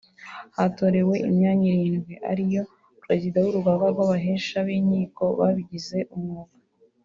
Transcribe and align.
Hatorewe 0.55 1.15
imyanya 1.29 1.65
irindwi 1.73 2.13
ariyo 2.31 2.63
Perezida 3.03 3.37
w’urugaga 3.39 3.85
rw’abahesha 3.93 4.57
b’inkiko 4.67 5.23
babigize 5.39 5.99
umwuga 6.15 6.55